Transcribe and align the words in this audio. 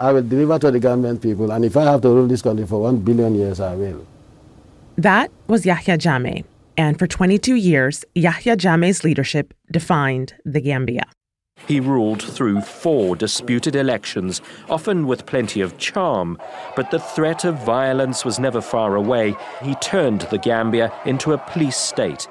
I 0.00 0.12
will 0.12 0.22
deliver 0.22 0.58
to 0.60 0.70
the 0.70 0.78
Gambian 0.78 1.20
people, 1.20 1.50
and 1.50 1.64
if 1.64 1.76
I 1.76 1.84
have 1.84 2.02
to 2.02 2.08
rule 2.08 2.26
this 2.28 2.42
country 2.42 2.66
for 2.66 2.82
one 2.82 2.98
billion 2.98 3.34
years, 3.34 3.58
I 3.58 3.74
will. 3.74 4.06
That 4.96 5.30
was 5.48 5.66
Yahya 5.66 5.98
Jammeh. 5.98 6.44
And 6.76 6.96
for 6.98 7.08
22 7.08 7.56
years, 7.56 8.04
Yahya 8.14 8.56
Jammeh's 8.56 9.02
leadership 9.02 9.52
defined 9.72 10.34
the 10.44 10.60
Gambia. 10.60 11.04
He 11.66 11.80
ruled 11.80 12.22
through 12.22 12.60
four 12.60 13.16
disputed 13.16 13.74
elections, 13.74 14.40
often 14.70 15.08
with 15.08 15.26
plenty 15.26 15.60
of 15.60 15.76
charm, 15.78 16.38
but 16.76 16.92
the 16.92 17.00
threat 17.00 17.44
of 17.44 17.58
violence 17.64 18.24
was 18.24 18.38
never 18.38 18.60
far 18.60 18.94
away. 18.94 19.36
He 19.62 19.74
turned 19.76 20.22
the 20.22 20.38
Gambia 20.38 20.92
into 21.04 21.32
a 21.32 21.38
police 21.38 21.76
state. 21.76 22.28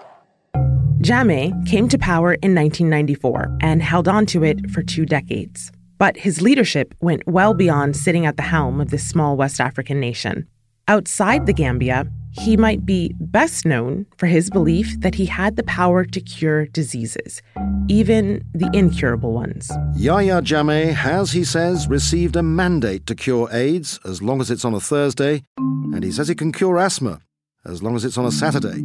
Jammeh 1.02 1.52
came 1.68 1.88
to 1.90 1.98
power 1.98 2.34
in 2.36 2.56
1994 2.56 3.58
and 3.62 3.84
held 3.84 4.08
on 4.08 4.26
to 4.28 4.44
it 4.44 4.72
for 4.72 4.82
two 4.82 5.06
decades. 5.06 5.72
But 5.98 6.18
his 6.18 6.42
leadership 6.42 6.94
went 7.02 7.28
well 7.28 7.54
beyond 7.54 7.96
sitting 7.96 8.26
at 8.26 8.38
the 8.38 8.44
helm 8.44 8.80
of 8.80 8.90
this 8.90 9.08
small 9.08 9.36
West 9.36 9.60
African 9.60 10.00
nation. 10.00 10.48
Outside 10.88 11.46
the 11.46 11.54
Gambia, 11.54 12.06
he 12.32 12.56
might 12.56 12.86
be 12.86 13.14
best 13.20 13.66
known 13.66 14.06
for 14.18 14.28
his 14.28 14.50
belief 14.50 15.00
that 15.02 15.16
he 15.16 15.26
had 15.26 15.56
the 15.56 15.64
power 15.64 16.06
to 16.06 16.22
cure 16.22 16.68
diseases, 16.68 17.42
even 17.88 18.44
the 18.54 18.70
incurable 18.74 19.34
ones. 19.34 19.72
Yahya 19.96 20.42
Jammeh 20.44 20.94
has, 20.94 21.32
he 21.32 21.44
says, 21.44 21.88
received 21.88 22.36
a 22.36 22.44
mandate 22.44 23.06
to 23.08 23.16
cure 23.16 23.50
AIDS 23.52 24.00
as 24.06 24.22
long 24.22 24.40
as 24.40 24.52
it's 24.52 24.64
on 24.64 24.74
a 24.74 24.80
Thursday, 24.80 25.44
and 25.58 26.04
he 26.04 26.12
says 26.12 26.28
he 26.28 26.36
can 26.36 26.52
cure 26.52 26.78
asthma 26.78 27.22
as 27.66 27.84
long 27.84 27.96
as 27.96 28.06
it's 28.06 28.18
on 28.18 28.26
a 28.26 28.32
Saturday. 28.32 28.84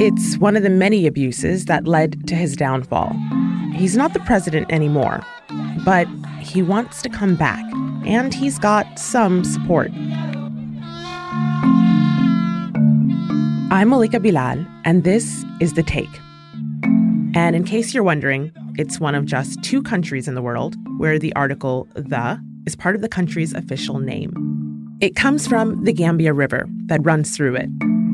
It's 0.00 0.38
one 0.38 0.56
of 0.56 0.62
the 0.62 0.70
many 0.70 1.06
abuses 1.06 1.66
that 1.66 1.86
led 1.86 2.26
to 2.28 2.34
his 2.34 2.56
downfall. 2.56 3.12
He's 3.74 3.96
not 3.96 4.14
the 4.14 4.20
president 4.20 4.72
anymore, 4.72 5.24
but 5.84 6.06
he 6.40 6.62
wants 6.62 7.02
to 7.02 7.08
come 7.08 7.34
back, 7.34 7.64
and 8.06 8.32
he's 8.34 8.58
got 8.58 8.98
some 8.98 9.44
support. 9.44 9.90
I'm 13.70 13.90
Malika 13.90 14.18
Bilal, 14.18 14.64
and 14.84 15.04
this 15.04 15.44
is 15.60 15.74
The 15.74 15.82
Take. 15.82 16.08
And 17.34 17.54
in 17.54 17.64
case 17.64 17.92
you're 17.92 18.02
wondering, 18.02 18.50
it's 18.78 18.98
one 18.98 19.14
of 19.14 19.26
just 19.26 19.62
two 19.62 19.82
countries 19.82 20.26
in 20.26 20.34
the 20.34 20.42
world 20.42 20.76
where 20.98 21.18
the 21.18 21.34
article 21.34 21.86
the 21.94 22.40
is 22.66 22.76
part 22.76 22.94
of 22.94 23.02
the 23.02 23.08
country's 23.08 23.52
official 23.54 23.98
name. 23.98 24.32
It 25.00 25.16
comes 25.16 25.46
from 25.46 25.84
the 25.84 25.92
Gambia 25.92 26.32
River 26.32 26.66
that 26.86 27.04
runs 27.04 27.36
through 27.36 27.56
it. 27.56 27.68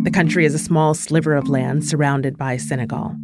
The 0.05 0.11
country 0.11 0.45
is 0.45 0.55
a 0.55 0.58
small 0.58 0.92
sliver 0.92 1.34
of 1.34 1.48
land 1.48 1.84
surrounded 1.84 2.36
by 2.36 2.56
Senegal. 2.56 3.17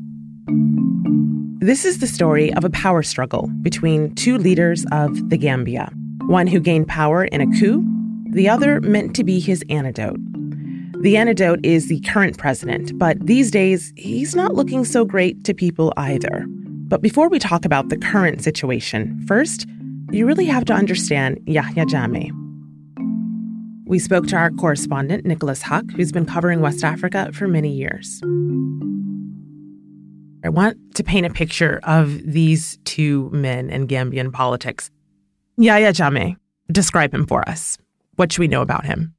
This 1.61 1.85
is 1.85 1.99
the 1.99 2.07
story 2.07 2.51
of 2.55 2.65
a 2.65 2.71
power 2.71 3.03
struggle 3.03 3.51
between 3.61 4.15
two 4.15 4.39
leaders 4.39 4.87
of 4.93 5.29
the 5.29 5.37
Gambia 5.37 5.93
one 6.27 6.47
who 6.47 6.59
gained 6.59 6.89
power 6.89 7.25
in 7.25 7.43
a 7.43 7.59
coup, 7.59 7.85
the 8.31 8.49
other 8.49 8.81
meant 8.81 9.15
to 9.17 9.25
be 9.25 9.41
his 9.41 9.63
antidote. 9.69 10.19
The 11.03 11.19
antidote 11.19 11.61
is 11.63 11.89
the 11.89 12.01
current 12.01 12.39
president, 12.39 12.99
but 12.99 13.19
these 13.27 13.51
days, 13.51 13.93
he's 13.97 14.35
not 14.35 14.55
looking 14.55 14.87
so 14.87 15.05
great 15.05 15.45
to 15.45 15.53
people 15.53 15.93
either. 15.99 16.47
But 16.49 17.03
before 17.03 17.29
we 17.29 17.39
talk 17.39 17.67
about 17.67 17.91
the 17.91 17.99
current 17.99 18.43
situation, 18.43 19.23
first, 19.27 19.67
you 20.13 20.27
really 20.27 20.47
have 20.47 20.65
to 20.67 20.73
understand 20.73 21.41
Yahya 21.47 21.85
Jammeh. 21.85 22.31
We 23.85 23.99
spoke 23.99 24.29
to 24.29 24.37
our 24.37 24.51
correspondent, 24.53 25.27
Nicolas 25.27 25.63
Haque, 25.63 25.91
who's 25.93 26.13
been 26.13 26.27
covering 26.27 26.61
West 26.61 26.85
Africa 26.85 27.31
for 27.35 27.49
many 27.49 27.71
years. 27.71 28.23
I 30.43 30.49
want 30.49 30.95
to 30.95 31.05
paint 31.05 31.27
a 31.27 31.31
picture 31.31 31.81
of 31.83 32.21
these 32.25 32.79
two 32.85 33.29
men 33.31 33.69
in 33.71 33.87
Gambian 33.87 34.33
politics. 34.33 34.91
Yahya 35.59 35.93
Jammeh, 35.93 36.37
describe 36.73 37.13
him 37.13 37.27
for 37.27 37.47
us. 37.49 37.77
What 38.17 38.33
should 38.33 38.41
we 38.41 38.49
know 38.49 38.63
about 38.63 38.87
him? 38.87 39.15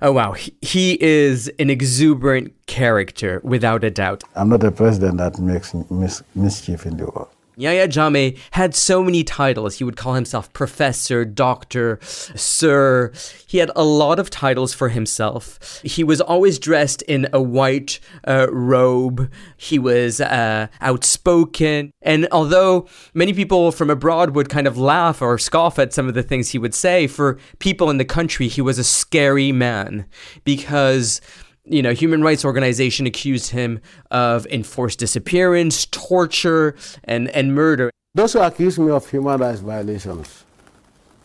Oh, 0.00 0.12
wow. 0.12 0.32
He, 0.32 0.56
he 0.62 1.02
is 1.02 1.48
an 1.58 1.70
exuberant 1.70 2.54
character, 2.66 3.40
without 3.44 3.84
a 3.84 3.90
doubt. 3.90 4.24
I'm 4.34 4.48
not 4.48 4.64
a 4.64 4.70
president 4.70 5.18
that 5.18 5.38
makes 5.38 5.74
mis- 5.90 6.22
mischief 6.34 6.86
in 6.86 6.96
the 6.96 7.04
world. 7.04 7.28
Yahya 7.56 7.88
Jammeh 7.88 8.38
had 8.52 8.74
so 8.74 9.02
many 9.02 9.22
titles. 9.22 9.78
He 9.78 9.84
would 9.84 9.96
call 9.96 10.14
himself 10.14 10.52
professor, 10.52 11.24
doctor, 11.24 11.98
sir. 12.02 13.12
He 13.46 13.58
had 13.58 13.70
a 13.76 13.84
lot 13.84 14.18
of 14.18 14.30
titles 14.30 14.72
for 14.72 14.88
himself. 14.88 15.80
He 15.82 16.02
was 16.02 16.20
always 16.20 16.58
dressed 16.58 17.02
in 17.02 17.28
a 17.32 17.42
white 17.42 18.00
uh, 18.26 18.46
robe. 18.50 19.30
He 19.56 19.78
was 19.78 20.20
uh, 20.20 20.68
outspoken. 20.80 21.92
And 22.00 22.26
although 22.32 22.88
many 23.14 23.32
people 23.32 23.72
from 23.72 23.90
abroad 23.90 24.34
would 24.34 24.48
kind 24.48 24.66
of 24.66 24.78
laugh 24.78 25.20
or 25.20 25.38
scoff 25.38 25.78
at 25.78 25.92
some 25.92 26.08
of 26.08 26.14
the 26.14 26.22
things 26.22 26.50
he 26.50 26.58
would 26.58 26.74
say, 26.74 27.06
for 27.06 27.38
people 27.58 27.90
in 27.90 27.98
the 27.98 28.04
country, 28.04 28.48
he 28.48 28.60
was 28.60 28.78
a 28.78 28.84
scary 28.84 29.52
man 29.52 30.06
because 30.44 31.20
you 31.64 31.82
know, 31.82 31.92
human 31.92 32.22
rights 32.22 32.44
organization 32.44 33.06
accused 33.06 33.50
him 33.50 33.80
of 34.10 34.46
enforced 34.46 34.98
disappearance, 34.98 35.86
torture, 35.86 36.74
and, 37.04 37.28
and 37.30 37.54
murder. 37.54 37.90
Those 38.14 38.32
who 38.34 38.40
accuse 38.40 38.78
me 38.78 38.90
of 38.90 39.08
human 39.08 39.38
rights 39.40 39.60
violations, 39.60 40.44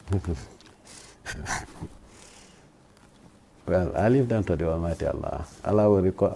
well, 3.65 3.91
I 3.95 4.07
leave 4.09 4.29
them 4.29 4.43
to 4.45 4.55
the 4.55 4.69
Almighty 4.69 5.05
Allah. 5.05 5.45
Allah 5.65 5.89
will 5.89 6.01
record. 6.01 6.35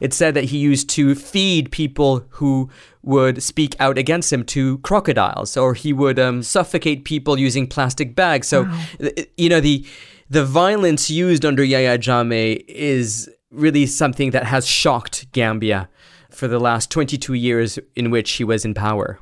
It 0.00 0.14
said 0.14 0.34
that 0.34 0.44
he 0.44 0.58
used 0.58 0.88
to 0.90 1.14
feed 1.16 1.72
people 1.72 2.24
who 2.30 2.70
would 3.02 3.42
speak 3.42 3.74
out 3.80 3.98
against 3.98 4.32
him 4.32 4.44
to 4.44 4.78
crocodiles, 4.78 5.56
or 5.56 5.74
he 5.74 5.92
would 5.92 6.20
um, 6.20 6.42
suffocate 6.42 7.04
people 7.04 7.38
using 7.38 7.66
plastic 7.66 8.14
bags. 8.14 8.46
So, 8.46 8.62
wow. 8.62 8.84
you 9.36 9.48
know, 9.48 9.60
the 9.60 9.84
the 10.30 10.44
violence 10.44 11.10
used 11.10 11.44
under 11.44 11.64
Yahya 11.64 11.98
Jammeh 11.98 12.64
is 12.68 13.30
really 13.50 13.86
something 13.86 14.30
that 14.30 14.44
has 14.44 14.66
shocked 14.66 15.30
Gambia 15.32 15.88
for 16.30 16.48
the 16.48 16.58
last 16.58 16.90
22 16.90 17.34
years 17.34 17.78
in 17.96 18.10
which 18.10 18.32
he 18.32 18.44
was 18.44 18.64
in 18.64 18.74
power. 18.74 19.18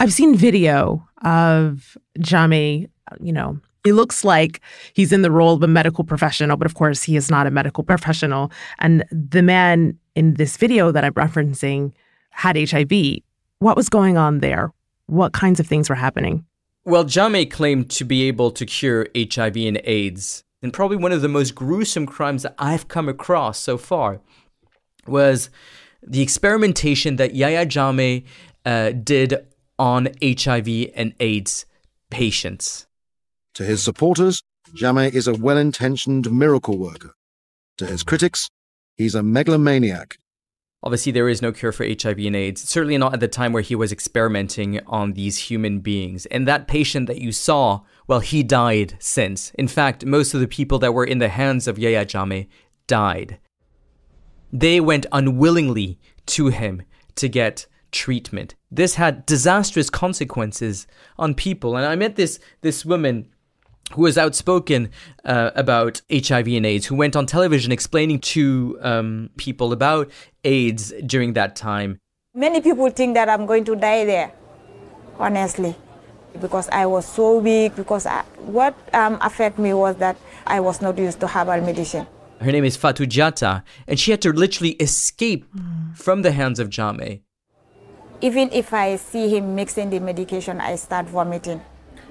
I've 0.00 0.12
seen 0.12 0.34
video 0.34 1.06
of 1.22 1.96
Jammeh, 2.18 2.88
you 3.20 3.32
know, 3.32 3.60
he 3.84 3.92
looks 3.92 4.24
like 4.24 4.60
he's 4.94 5.12
in 5.12 5.22
the 5.22 5.30
role 5.30 5.54
of 5.54 5.62
a 5.62 5.68
medical 5.68 6.02
professional, 6.02 6.56
but 6.56 6.66
of 6.66 6.74
course 6.74 7.02
he 7.02 7.16
is 7.16 7.30
not 7.30 7.46
a 7.46 7.50
medical 7.50 7.84
professional. 7.84 8.50
And 8.78 9.04
the 9.10 9.42
man 9.42 9.96
in 10.14 10.34
this 10.34 10.56
video 10.56 10.90
that 10.90 11.04
I'm 11.04 11.14
referencing 11.14 11.92
had 12.30 12.56
HIV. 12.56 13.20
What 13.60 13.76
was 13.76 13.88
going 13.88 14.16
on 14.16 14.40
there? 14.40 14.72
What 15.06 15.32
kinds 15.32 15.60
of 15.60 15.66
things 15.66 15.88
were 15.88 15.94
happening? 15.94 16.44
Well, 16.84 17.04
Jammeh 17.04 17.50
claimed 17.50 17.90
to 17.90 18.04
be 18.04 18.26
able 18.28 18.50
to 18.52 18.66
cure 18.66 19.06
HIV 19.16 19.56
and 19.56 19.80
AIDS 19.84 20.42
and 20.66 20.72
probably 20.72 20.96
one 20.96 21.12
of 21.12 21.22
the 21.22 21.28
most 21.28 21.54
gruesome 21.54 22.06
crimes 22.06 22.42
that 22.42 22.56
I've 22.58 22.88
come 22.88 23.08
across 23.08 23.56
so 23.56 23.78
far 23.78 24.20
was 25.06 25.48
the 26.02 26.20
experimentation 26.20 27.14
that 27.16 27.36
Yahya 27.36 27.66
Jammeh 27.66 28.24
uh, 28.64 28.90
did 28.90 29.46
on 29.78 30.08
HIV 30.20 30.90
and 30.96 31.14
AIDS 31.20 31.66
patients. 32.10 32.88
To 33.54 33.62
his 33.62 33.80
supporters, 33.80 34.42
Jammeh 34.74 35.14
is 35.14 35.28
a 35.28 35.34
well 35.34 35.56
intentioned 35.56 36.32
miracle 36.32 36.76
worker. 36.76 37.14
To 37.78 37.86
his 37.86 38.02
critics, 38.02 38.48
he's 38.96 39.14
a 39.14 39.22
megalomaniac 39.22 40.18
Obviously, 40.86 41.10
there 41.10 41.28
is 41.28 41.42
no 41.42 41.50
cure 41.50 41.72
for 41.72 41.84
HIV 41.84 42.18
and 42.18 42.36
AIDS, 42.36 42.62
certainly 42.68 42.96
not 42.96 43.12
at 43.12 43.18
the 43.18 43.26
time 43.26 43.52
where 43.52 43.60
he 43.60 43.74
was 43.74 43.90
experimenting 43.90 44.78
on 44.86 45.14
these 45.14 45.36
human 45.36 45.80
beings. 45.80 46.26
And 46.26 46.46
that 46.46 46.68
patient 46.68 47.08
that 47.08 47.20
you 47.20 47.32
saw, 47.32 47.80
well, 48.06 48.20
he 48.20 48.42
died 48.42 48.96
since. 48.98 49.50
In 49.54 49.68
fact, 49.68 50.04
most 50.04 50.34
of 50.34 50.40
the 50.40 50.48
people 50.48 50.78
that 50.78 50.94
were 50.94 51.04
in 51.04 51.18
the 51.18 51.28
hands 51.28 51.66
of 51.66 51.78
Yahya 51.78 52.06
Jammeh 52.06 52.46
died. 52.86 53.38
They 54.52 54.80
went 54.80 55.06
unwillingly 55.12 55.98
to 56.26 56.48
him 56.48 56.82
to 57.16 57.28
get 57.28 57.66
treatment. 57.90 58.54
This 58.70 58.94
had 58.94 59.26
disastrous 59.26 59.90
consequences 59.90 60.86
on 61.18 61.34
people. 61.34 61.76
And 61.76 61.86
I 61.86 61.96
met 61.96 62.16
this, 62.16 62.38
this 62.60 62.84
woman 62.84 63.28
who 63.92 64.02
was 64.02 64.18
outspoken 64.18 64.90
uh, 65.24 65.50
about 65.54 66.02
HIV 66.10 66.48
and 66.48 66.66
AIDS, 66.66 66.86
who 66.86 66.94
went 66.94 67.16
on 67.16 67.26
television 67.26 67.72
explaining 67.72 68.20
to 68.20 68.78
um, 68.82 69.30
people 69.36 69.72
about 69.72 70.10
AIDS 70.44 70.92
during 71.06 71.34
that 71.34 71.56
time. 71.56 71.98
Many 72.34 72.60
people 72.60 72.90
think 72.90 73.14
that 73.14 73.28
I'm 73.28 73.46
going 73.46 73.64
to 73.64 73.76
die 73.76 74.04
there, 74.04 74.32
honestly, 75.18 75.74
because 76.40 76.68
I 76.68 76.86
was 76.86 77.06
so 77.06 77.38
weak. 77.38 77.76
Because 77.76 78.06
I, 78.06 78.22
what 78.38 78.74
um, 78.94 79.18
affected 79.20 79.62
me 79.62 79.74
was 79.74 79.96
that 79.96 80.16
I 80.46 80.60
was 80.60 80.80
not 80.80 80.98
used 80.98 81.20
to 81.20 81.26
herbal 81.26 81.60
medicine. 81.62 82.06
Her 82.40 82.52
name 82.52 82.64
is 82.64 82.76
Fatou 82.76 83.06
Jatta, 83.06 83.62
and 83.86 83.98
she 83.98 84.10
had 84.10 84.20
to 84.22 84.32
literally 84.32 84.72
escape 84.72 85.44
mm. 85.54 85.96
from 85.96 86.22
the 86.22 86.32
hands 86.32 86.58
of 86.58 86.68
Jammeh. 86.68 87.20
Even 88.20 88.50
if 88.52 88.72
I 88.74 88.96
see 88.96 89.28
him 89.28 89.54
mixing 89.54 89.90
the 89.90 90.00
medication, 90.00 90.60
I 90.60 90.76
start 90.76 91.06
vomiting. 91.06 91.60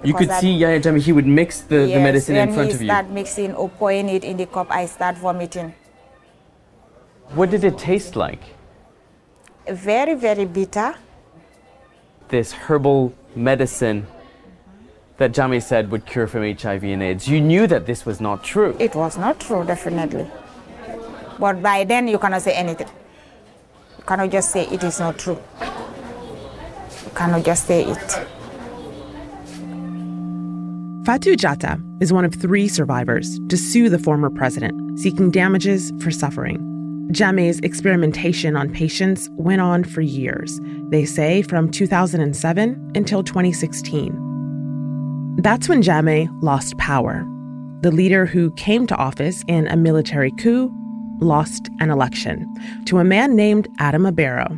You 0.03 0.13
could 0.13 0.31
see 0.31 0.51
Yahya 0.51 0.81
Jammeh, 0.81 1.01
he 1.01 1.11
would 1.11 1.25
mix 1.25 1.61
the, 1.61 1.87
yes, 1.87 1.97
the 1.97 1.99
medicine 1.99 2.35
in 2.35 2.53
front 2.53 2.73
of 2.73 2.81
you. 2.81 2.87
When 2.87 2.95
he 2.95 3.01
start 3.01 3.09
mixing 3.09 3.53
or 3.55 3.69
pouring 3.69 4.09
it 4.09 4.23
in 4.23 4.37
the 4.37 4.45
cup, 4.45 4.67
I 4.69 4.85
start 4.85 5.17
vomiting. 5.17 5.73
What 7.33 7.49
did 7.49 7.63
it 7.63 7.77
taste 7.77 8.15
like? 8.15 8.41
Very, 9.67 10.13
very 10.13 10.45
bitter. 10.45 10.95
This 12.29 12.51
herbal 12.51 13.13
medicine 13.35 14.07
that 15.17 15.31
Jammeh 15.31 15.61
said 15.61 15.91
would 15.91 16.05
cure 16.05 16.27
from 16.27 16.41
HIV 16.43 16.83
and 16.83 17.01
AIDS. 17.01 17.27
You 17.27 17.39
knew 17.39 17.67
that 17.67 17.85
this 17.85 18.05
was 18.05 18.19
not 18.19 18.43
true. 18.43 18.75
It 18.79 18.95
was 18.95 19.17
not 19.17 19.39
true, 19.39 19.63
definitely. 19.63 20.27
But 21.39 21.61
by 21.61 21.83
then, 21.83 22.07
you 22.07 22.17
cannot 22.17 22.41
say 22.41 22.53
anything. 22.53 22.87
You 23.97 24.03
cannot 24.05 24.29
just 24.29 24.51
say 24.51 24.67
it 24.67 24.83
is 24.83 24.99
not 24.99 25.17
true. 25.17 25.39
You 25.61 27.11
cannot 27.13 27.43
just 27.43 27.65
say 27.65 27.83
it. 27.83 28.27
Fatou 31.03 31.35
Jatta 31.37 31.79
is 32.01 32.11
one 32.11 32.25
of 32.25 32.33
three 32.33 32.67
survivors 32.67 33.39
to 33.49 33.57
sue 33.57 33.89
the 33.89 33.99
former 33.99 34.29
president, 34.29 34.99
seeking 34.99 35.29
damages 35.29 35.93
for 36.01 36.09
suffering. 36.09 36.74
Jammeh's 37.11 37.59
experimentation 37.59 38.55
on 38.55 38.73
patients 38.73 39.29
went 39.33 39.61
on 39.61 39.83
for 39.83 40.01
years, 40.01 40.59
they 40.89 41.05
say 41.05 41.43
from 41.43 41.69
2007 41.69 42.91
until 42.95 43.23
2016. 43.23 45.35
That's 45.37 45.69
when 45.69 45.83
Jammeh 45.83 46.27
lost 46.41 46.77
power. 46.77 47.23
The 47.81 47.91
leader 47.91 48.25
who 48.25 48.51
came 48.55 48.87
to 48.87 48.95
office 48.95 49.43
in 49.47 49.67
a 49.67 49.77
military 49.77 50.31
coup 50.39 50.71
lost 51.21 51.69
an 51.79 51.91
election 51.91 52.51
to 52.85 52.97
a 52.97 53.03
man 53.03 53.35
named 53.35 53.67
Adama 53.79 54.13
Barrow. 54.13 54.57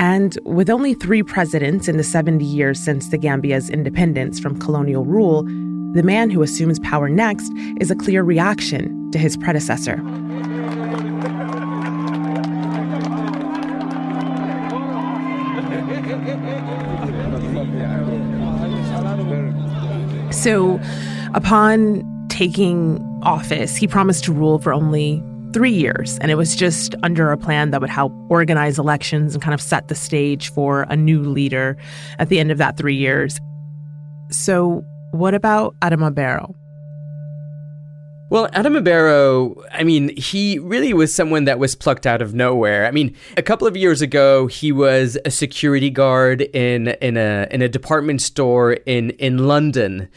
And 0.00 0.38
with 0.44 0.70
only 0.70 0.94
three 0.94 1.22
presidents 1.22 1.88
in 1.88 1.96
the 1.96 2.04
70 2.04 2.44
years 2.44 2.80
since 2.80 3.08
the 3.08 3.18
Gambia's 3.18 3.68
independence 3.68 4.40
from 4.40 4.58
colonial 4.58 5.04
rule, 5.04 5.42
the 5.92 6.02
man 6.02 6.30
who 6.30 6.42
assumes 6.42 6.78
power 6.80 7.08
next 7.08 7.50
is 7.80 7.90
a 7.90 7.96
clear 7.96 8.22
reaction 8.22 9.10
to 9.10 9.18
his 9.18 9.36
predecessor. 9.36 9.96
So, 20.48 20.80
upon 21.34 22.02
taking 22.30 22.98
office, 23.22 23.76
he 23.76 23.86
promised 23.86 24.24
to 24.24 24.32
rule 24.32 24.58
for 24.58 24.72
only 24.72 25.22
three 25.52 25.70
years. 25.70 26.16
And 26.20 26.30
it 26.30 26.36
was 26.36 26.56
just 26.56 26.94
under 27.02 27.30
a 27.30 27.36
plan 27.36 27.70
that 27.70 27.82
would 27.82 27.90
help 27.90 28.14
organize 28.30 28.78
elections 28.78 29.34
and 29.34 29.42
kind 29.42 29.52
of 29.52 29.60
set 29.60 29.88
the 29.88 29.94
stage 29.94 30.50
for 30.50 30.86
a 30.88 30.96
new 30.96 31.20
leader 31.20 31.76
at 32.18 32.30
the 32.30 32.40
end 32.40 32.50
of 32.50 32.56
that 32.56 32.78
three 32.78 32.96
years. 32.96 33.38
So, 34.30 34.82
what 35.10 35.34
about 35.34 35.74
Adama 35.82 36.14
Barrow? 36.14 36.54
Well, 38.30 38.48
Adama 38.48 38.84
Barrow, 38.84 39.64
I 39.72 39.84
mean, 39.84 40.14
he 40.14 40.58
really 40.58 40.92
was 40.92 41.14
someone 41.14 41.44
that 41.44 41.58
was 41.58 41.74
plucked 41.74 42.06
out 42.06 42.20
of 42.20 42.34
nowhere. 42.34 42.84
I 42.84 42.90
mean, 42.90 43.16
a 43.38 43.42
couple 43.42 43.66
of 43.66 43.74
years 43.74 44.02
ago, 44.02 44.48
he 44.48 44.70
was 44.70 45.16
a 45.24 45.30
security 45.30 45.88
guard 45.88 46.42
in 46.42 46.88
in 47.00 47.16
a 47.16 47.46
in 47.50 47.62
a 47.62 47.70
department 47.70 48.20
store 48.20 48.74
in 48.84 49.10
in 49.12 49.48
London, 49.48 50.10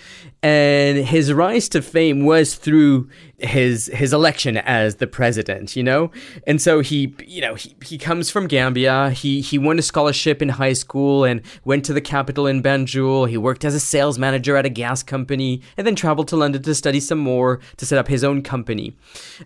and 0.44 0.98
his 0.98 1.32
rise 1.32 1.70
to 1.70 1.82
fame 1.82 2.26
was 2.26 2.56
through 2.56 3.08
his 3.38 3.88
his 3.94 4.14
election 4.14 4.58
as 4.58 4.96
the 4.96 5.08
president 5.08 5.76
you 5.76 5.84
know? 5.84 6.12
And 6.48 6.62
so 6.62 6.80
he 6.80 7.16
you 7.26 7.42
know 7.42 7.56
he, 7.56 7.76
he 7.84 7.98
comes 7.98 8.30
from 8.30 8.48
Gambia. 8.48 9.12
He 9.12 9.42
he 9.42 9.58
won 9.58 9.78
a 9.78 9.82
scholarship 9.82 10.42
in 10.42 10.50
high 10.50 10.74
school 10.74 11.24
and 11.24 11.42
went 11.64 11.86
to 11.86 11.94
the 11.94 12.02
capital 12.02 12.48
in 12.48 12.64
Banjul. 12.64 13.30
He 13.30 13.38
worked 13.38 13.66
as 13.66 13.76
a 13.76 13.80
sales 13.80 14.18
manager 14.18 14.56
at 14.58 14.66
a 14.66 14.70
gas 14.70 15.04
company 15.04 15.62
and 15.78 15.86
then 15.86 15.96
traveled 15.96 16.28
to 16.30 16.38
London 16.38 16.62
to 16.64 16.76
study 16.76 17.00
some 17.00 17.20
more 17.20 17.60
to 17.78 17.86
set 17.86 18.00
up 18.00 18.08
his 18.08 18.24
own 18.24 18.42
company. 18.42 18.96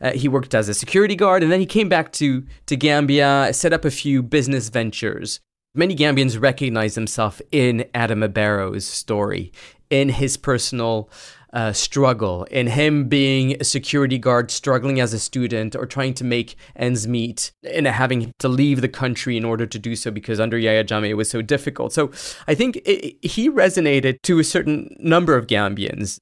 Uh, 0.01 0.11
he 0.11 0.27
worked 0.27 0.55
as 0.55 0.69
a 0.69 0.73
security 0.73 1.15
guard 1.15 1.43
and 1.43 1.51
then 1.51 1.59
he 1.59 1.65
came 1.65 1.89
back 1.89 2.11
to 2.13 2.45
to 2.67 2.75
Gambia 2.75 3.49
set 3.53 3.73
up 3.73 3.85
a 3.85 3.91
few 3.91 4.23
business 4.23 4.69
ventures 4.69 5.39
Many 5.77 5.93
Gambians 5.93 6.41
recognize 6.41 6.95
themselves 6.95 7.41
in 7.51 7.83
Adama 7.93 8.31
Barrow's 8.31 8.85
story 8.85 9.51
in 9.89 10.07
his 10.07 10.37
personal 10.37 11.09
uh, 11.51 11.73
struggle, 11.73 12.45
in 12.45 12.67
him 12.67 13.09
being 13.09 13.57
a 13.59 13.65
security 13.65 14.17
guard, 14.17 14.51
struggling 14.51 15.01
as 15.01 15.13
a 15.13 15.19
student, 15.19 15.75
or 15.75 15.85
trying 15.85 16.13
to 16.13 16.23
make 16.23 16.55
ends 16.77 17.09
meet, 17.09 17.51
and 17.69 17.87
having 17.87 18.31
to 18.39 18.47
leave 18.47 18.79
the 18.79 18.87
country 18.87 19.35
in 19.35 19.43
order 19.43 19.65
to 19.65 19.77
do 19.77 19.97
so 19.97 20.11
because 20.11 20.39
under 20.39 20.57
Yahya 20.57 20.85
Jammeh 20.85 21.09
it 21.09 21.15
was 21.15 21.29
so 21.29 21.41
difficult. 21.41 21.91
So 21.91 22.09
I 22.47 22.55
think 22.55 22.77
it, 22.85 23.17
he 23.21 23.49
resonated 23.49 24.21
to 24.23 24.39
a 24.39 24.45
certain 24.45 24.95
number 24.97 25.35
of 25.35 25.47
Gambians. 25.47 26.19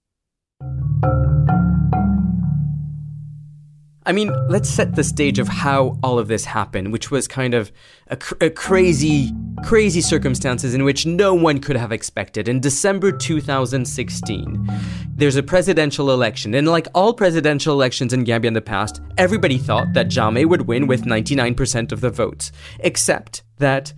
I 4.05 4.11
mean, 4.11 4.31
let's 4.49 4.69
set 4.69 4.95
the 4.95 5.03
stage 5.03 5.39
of 5.39 5.47
how 5.47 5.97
all 6.03 6.19
of 6.19 6.27
this 6.27 6.43
happened, 6.43 6.91
which 6.91 7.09
was 7.09 7.25
kind 7.25 7.53
of 7.53 7.71
a, 8.07 8.17
cr- 8.17 8.35
a, 8.41 8.49
crazy, 8.49 9.31
crazy 9.63 10.01
circumstances 10.01 10.73
in 10.73 10.83
which 10.83 11.05
no 11.05 11.33
one 11.33 11.59
could 11.59 11.77
have 11.77 11.93
expected. 11.93 12.49
In 12.49 12.59
December 12.59 13.13
2016, 13.13 14.69
there's 15.15 15.37
a 15.37 15.43
presidential 15.43 16.11
election, 16.11 16.53
and 16.53 16.67
like 16.67 16.87
all 16.93 17.13
presidential 17.13 17.73
elections 17.73 18.11
in 18.11 18.25
Gambia 18.25 18.49
in 18.49 18.53
the 18.53 18.61
past, 18.61 19.01
everybody 19.17 19.57
thought 19.57 19.93
that 19.93 20.09
Jammeh 20.09 20.49
would 20.49 20.63
win 20.63 20.85
with 20.85 21.05
99% 21.05 21.93
of 21.93 22.01
the 22.01 22.09
votes, 22.09 22.51
except 22.79 23.43
that 23.59 23.93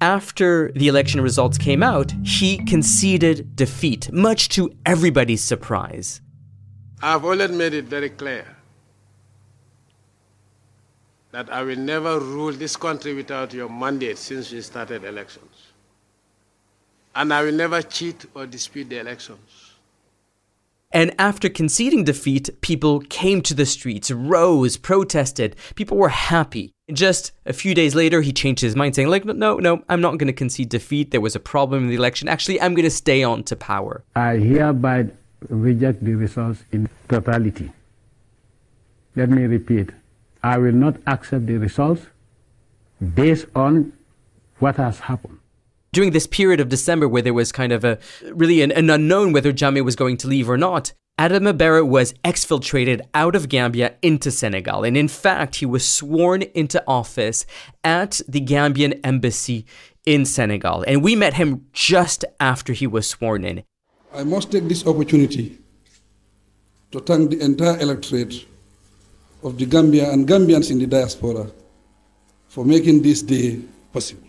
after 0.00 0.72
the 0.72 0.88
election 0.88 1.20
results 1.20 1.58
came 1.58 1.82
out, 1.82 2.14
he 2.24 2.64
conceded 2.64 3.54
defeat, 3.56 4.10
much 4.10 4.48
to 4.50 4.72
everybody's 4.86 5.44
surprise. 5.44 6.22
I've 7.02 7.26
already 7.26 7.54
made 7.54 7.74
it 7.74 7.84
very 7.84 8.08
clear 8.08 8.56
that 11.32 11.52
I 11.52 11.62
will 11.62 11.76
never 11.76 12.18
rule 12.18 12.52
this 12.52 12.76
country 12.76 13.14
without 13.14 13.52
your 13.54 13.68
mandate 13.68 14.18
since 14.18 14.52
we 14.52 14.60
started 14.60 15.04
elections. 15.04 15.72
And 17.14 17.32
I 17.32 17.42
will 17.42 17.52
never 17.52 17.82
cheat 17.82 18.26
or 18.34 18.46
dispute 18.46 18.88
the 18.88 18.98
elections. 18.98 19.70
And 20.92 21.14
after 21.20 21.48
conceding 21.48 22.02
defeat, 22.02 22.50
people 22.62 22.98
came 23.00 23.42
to 23.42 23.54
the 23.54 23.64
streets, 23.64 24.10
rose, 24.10 24.76
protested. 24.76 25.54
People 25.76 25.96
were 25.96 26.08
happy. 26.08 26.72
Just 26.92 27.30
a 27.46 27.52
few 27.52 27.76
days 27.76 27.94
later, 27.94 28.22
he 28.22 28.32
changed 28.32 28.60
his 28.60 28.74
mind, 28.74 28.96
saying, 28.96 29.06
like, 29.06 29.24
no, 29.24 29.58
no, 29.58 29.84
I'm 29.88 30.00
not 30.00 30.18
going 30.18 30.26
to 30.26 30.32
concede 30.32 30.68
defeat. 30.68 31.12
There 31.12 31.20
was 31.20 31.36
a 31.36 31.40
problem 31.40 31.84
in 31.84 31.90
the 31.90 31.94
election. 31.94 32.26
Actually, 32.26 32.60
I'm 32.60 32.74
going 32.74 32.84
to 32.84 32.90
stay 32.90 33.22
on 33.22 33.44
to 33.44 33.54
power. 33.54 34.02
I 34.16 34.38
hereby 34.38 35.10
reject 35.48 36.04
the 36.04 36.14
results 36.14 36.64
in 36.72 36.88
totality. 37.08 37.70
Let 39.14 39.30
me 39.30 39.44
repeat. 39.44 39.90
I 40.42 40.58
will 40.58 40.72
not 40.72 40.96
accept 41.06 41.46
the 41.46 41.58
results 41.58 42.06
based 43.14 43.46
on 43.54 43.92
what 44.58 44.76
has 44.76 45.00
happened. 45.00 45.38
During 45.92 46.12
this 46.12 46.26
period 46.26 46.60
of 46.60 46.68
December, 46.68 47.08
where 47.08 47.22
there 47.22 47.34
was 47.34 47.50
kind 47.50 47.72
of 47.72 47.84
a 47.84 47.98
really 48.32 48.62
an, 48.62 48.70
an 48.72 48.90
unknown 48.90 49.32
whether 49.32 49.52
Jammeh 49.52 49.84
was 49.84 49.96
going 49.96 50.16
to 50.18 50.28
leave 50.28 50.48
or 50.48 50.56
not, 50.56 50.92
Adama 51.18 51.56
Barrow 51.56 51.84
was 51.84 52.14
exfiltrated 52.24 53.02
out 53.12 53.34
of 53.34 53.48
Gambia 53.48 53.94
into 54.00 54.30
Senegal. 54.30 54.84
And 54.84 54.96
in 54.96 55.08
fact, 55.08 55.56
he 55.56 55.66
was 55.66 55.86
sworn 55.86 56.42
into 56.42 56.82
office 56.86 57.44
at 57.84 58.20
the 58.26 58.40
Gambian 58.40 59.00
embassy 59.04 59.66
in 60.06 60.24
Senegal. 60.24 60.84
And 60.86 61.02
we 61.02 61.14
met 61.16 61.34
him 61.34 61.66
just 61.72 62.24
after 62.38 62.72
he 62.72 62.86
was 62.86 63.06
sworn 63.06 63.44
in. 63.44 63.64
I 64.14 64.24
must 64.24 64.50
take 64.50 64.66
this 64.68 64.86
opportunity 64.86 65.58
to 66.92 67.00
thank 67.00 67.30
the 67.30 67.40
entire 67.40 67.78
electorate 67.78 68.46
of 69.42 69.58
the 69.58 69.66
Gambia 69.66 70.10
and 70.10 70.26
Gambians 70.26 70.70
in 70.70 70.78
the 70.78 70.86
diaspora 70.86 71.50
for 72.48 72.64
making 72.64 73.02
this 73.02 73.22
day 73.22 73.60
possible. 73.92 74.28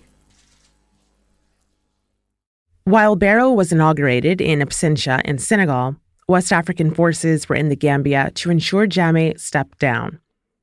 While 2.84 3.16
Barrow 3.16 3.52
was 3.52 3.72
inaugurated 3.72 4.42
in 4.42 4.60
Absentia 4.60 5.22
in 5.24 5.38
Senegal, 5.38 5.96
West 6.28 6.52
African 6.52 6.94
forces 6.94 7.48
were 7.48 7.56
in 7.56 7.70
the 7.70 7.76
Gambia 7.76 8.32
to 8.36 8.50
ensure 8.50 8.88
Jammeh 8.88 9.40
stepped 9.40 9.80
down. 9.80 10.20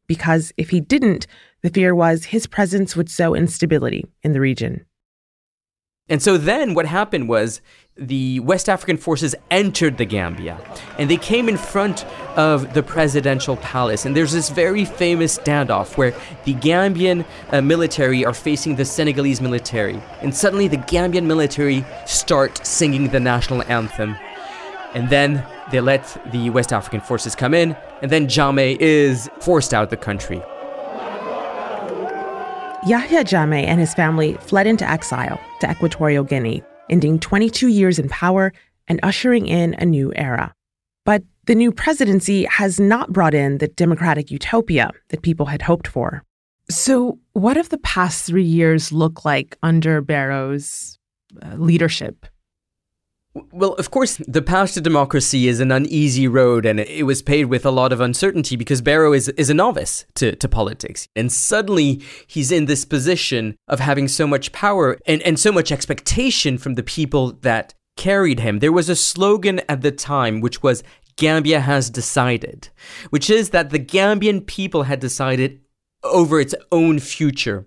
Because 0.07 0.52
if 0.57 0.71
he 0.71 0.81
didn't, 0.81 1.26
the 1.62 1.71
fear 1.71 1.95
was 1.95 2.26
his 2.26 2.47
presence 2.47 2.97
would 2.97 3.11
sow 3.11 3.35
instability 3.35 4.07
in 4.23 4.33
the 4.33 4.40
region. 4.40 4.85
And 6.09 6.23
so 6.23 6.38
then 6.38 6.75
what 6.75 6.87
happened 6.87 7.28
was 7.28 7.61
the 7.99 8.38
West 8.40 8.69
African 8.69 8.97
forces 8.97 9.35
entered 9.50 9.99
the 9.99 10.05
Gambia 10.05 10.57
and 10.99 11.11
they 11.11 11.17
came 11.17 11.49
in 11.49 11.57
front 11.57 12.05
of 12.37 12.73
the 12.73 12.83
presidential 12.83 13.57
palace. 13.57 14.07
And 14.07 14.17
there's 14.17 14.33
this 14.33 14.50
very 14.50 14.85
famous 14.85 15.37
standoff 15.37 15.97
where 15.97 16.14
the 16.45 16.55
Gambian 16.55 17.26
uh, 17.50 17.61
military 17.61 18.25
are 18.25 18.35
facing 18.35 18.76
the 18.76 18.85
Senegalese 18.85 19.40
military. 19.40 20.00
And 20.23 20.35
suddenly 20.35 20.69
the 20.69 20.76
Gambian 20.76 21.25
military 21.26 21.85
start 22.07 22.64
singing 22.64 23.09
the 23.09 23.21
national 23.21 23.62
anthem. 23.64 24.17
And 24.95 25.11
then 25.11 25.45
they 25.73 25.81
let 25.81 26.23
the 26.33 26.50
West 26.50 26.73
African 26.73 27.00
forces 27.00 27.35
come 27.35 27.52
in, 27.52 27.76
and 28.00 28.11
then 28.11 28.26
Jammeh 28.26 28.78
is 28.81 29.28
forced 29.40 29.75
out 29.75 29.85
of 29.85 29.90
the 29.90 29.99
country. 29.99 30.38
Yahya 32.87 33.25
Jammeh 33.25 33.67
and 33.67 33.78
his 33.78 33.93
family 33.93 34.35
fled 34.40 34.67
into 34.67 34.88
exile 34.88 35.38
to 35.61 35.71
Equatorial 35.71 36.25
Guinea, 36.25 36.62
ending 36.90 37.18
22 37.18 37.68
years 37.68 37.99
in 37.99 38.09
power 38.09 38.52
and 38.87 39.00
ushering 39.02 39.47
in 39.47 39.75
a 39.75 39.85
new 39.85 40.12
era. 40.14 40.54
But 41.04 41.23
the 41.47 41.54
new 41.54 41.73
presidency 41.73 42.45
has 42.45 42.78
not 42.78 43.12
brought 43.12 43.35
in 43.35 43.59
the 43.59 43.68
democratic 43.68 44.30
utopia 44.30 44.90
that 45.09 45.23
people 45.23 45.47
had 45.47 45.62
hoped 45.62 45.88
for. 45.88 46.23
So, 46.71 47.18
what 47.33 47.57
have 47.57 47.71
the 47.71 47.78
past 47.78 48.26
three 48.26 48.45
years 48.45 48.92
looked 48.92 49.25
like 49.25 49.57
under 49.62 50.02
Barrow's 50.02 50.99
uh, 51.42 51.54
leadership? 51.54 52.26
Well, 53.52 53.75
of 53.75 53.90
course, 53.90 54.16
the 54.26 54.42
path 54.42 54.75
to 54.75 54.80
democracy 54.80 55.49
is 55.49 55.61
an 55.61 55.73
uneasy 55.73 56.28
road, 56.28 56.64
and 56.66 56.80
it 56.80 57.04
was 57.04 57.23
paved 57.23 57.50
with 57.50 57.66
a 57.66 57.71
lot 57.71 57.92
of 57.92 58.00
uncertainty 58.00 58.57
because 58.57 58.80
Barrow 58.80 59.12
is, 59.12 59.28
is 59.30 59.50
a 59.50 59.54
novice 59.54 60.04
to, 60.14 60.35
to 60.37 60.49
politics. 60.49 61.09
And 61.16 61.30
suddenly 61.33 62.02
he's 62.26 62.52
in 62.52 62.66
this 62.66 62.85
position 62.85 63.57
of 63.66 63.80
having 63.80 64.09
so 64.09 64.26
much 64.26 64.52
power 64.52 64.99
and, 65.07 65.23
and 65.23 65.38
so 65.38 65.52
much 65.52 65.73
expectation 65.73 66.59
from 66.59 66.75
the 66.75 66.83
people 66.83 67.33
that 67.42 67.75
carried 67.97 68.40
him. 68.40 68.61
There 68.61 68.73
was 68.73 68.88
a 68.88 68.97
slogan 68.97 69.61
at 69.68 69.83
the 69.83 69.92
time 69.92 70.40
which 70.40 70.62
was 70.62 70.83
Gambia 71.16 71.61
has 71.61 71.90
decided, 71.90 72.68
which 73.11 73.28
is 73.28 73.50
that 73.50 73.71
the 73.71 73.80
Gambian 73.80 74.47
people 74.47 74.85
had 74.85 75.00
decided 75.00 75.61
over 76.04 76.40
its 76.40 76.54
own 76.71 77.00
future. 77.00 77.66